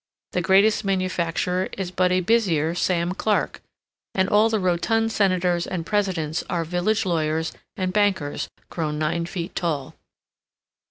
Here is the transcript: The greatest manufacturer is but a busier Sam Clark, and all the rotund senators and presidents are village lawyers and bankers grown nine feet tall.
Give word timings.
The 0.31 0.41
greatest 0.41 0.83
manufacturer 0.83 1.69
is 1.73 1.91
but 1.91 2.11
a 2.11 2.21
busier 2.21 2.73
Sam 2.73 3.13
Clark, 3.13 3.61
and 4.15 4.27
all 4.27 4.49
the 4.49 4.57
rotund 4.57 5.11
senators 5.11 5.67
and 5.67 5.85
presidents 5.85 6.43
are 6.49 6.65
village 6.65 7.05
lawyers 7.05 7.53
and 7.77 7.93
bankers 7.93 8.49
grown 8.71 8.97
nine 8.97 9.27
feet 9.27 9.53
tall. 9.53 9.93